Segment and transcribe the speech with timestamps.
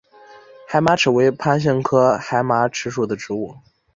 [0.67, 3.55] 海马齿为番杏科海马齿属的植物。